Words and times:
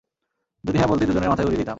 যদি 0.63 0.77
হ্যাঁ 0.77 0.89
বলতি, 0.89 1.03
দুজনের 1.05 1.29
মাথাই 1.29 1.45
উড়িয়ে 1.45 1.59
দিতাম। 1.59 1.69